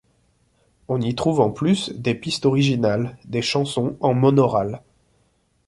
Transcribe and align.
On 0.87 0.99
y 0.99 1.13
trouve 1.13 1.41
en 1.41 1.51
plus 1.51 1.91
des 1.91 2.15
pistes 2.15 2.47
originales, 2.47 3.19
des 3.23 3.43
chansons 3.43 3.97
en 3.99 4.15
monaural. 4.15 4.81